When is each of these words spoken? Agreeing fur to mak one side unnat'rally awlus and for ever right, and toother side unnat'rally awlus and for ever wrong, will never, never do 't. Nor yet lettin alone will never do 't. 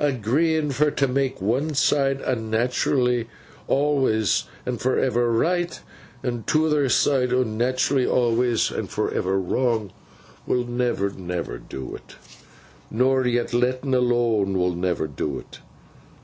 Agreeing 0.00 0.72
fur 0.72 0.90
to 0.90 1.06
mak 1.06 1.40
one 1.40 1.72
side 1.72 2.20
unnat'rally 2.22 3.26
awlus 3.68 4.48
and 4.66 4.80
for 4.80 4.98
ever 4.98 5.30
right, 5.30 5.80
and 6.24 6.44
toother 6.44 6.88
side 6.90 7.28
unnat'rally 7.30 8.04
awlus 8.04 8.76
and 8.76 8.90
for 8.90 9.14
ever 9.14 9.38
wrong, 9.38 9.92
will 10.44 10.64
never, 10.64 11.08
never 11.10 11.56
do 11.58 11.96
't. 12.04 12.16
Nor 12.90 13.24
yet 13.28 13.54
lettin 13.54 13.94
alone 13.94 14.58
will 14.58 14.74
never 14.74 15.06
do 15.06 15.38
't. 15.52 15.60